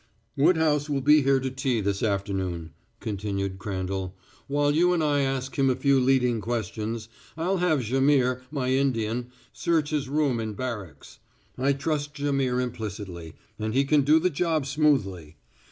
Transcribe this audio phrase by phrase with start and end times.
[0.35, 4.15] "Woodhouse will be here to tea this afternoon," continued Crandall.
[4.47, 9.27] "While you and I ask him a few leading questions, I'll have Jaimihr, my Indian,
[9.53, 11.19] search his room in barracks.
[11.55, 15.35] I trust Jaimihr implicitly, and he can do the job smoothly.